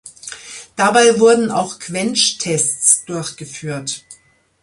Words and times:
Dabei 0.77 1.19
wurden 1.19 1.51
auch 1.51 1.77
Quench-Tests 1.77 3.05
durchgeführt. 3.05 4.03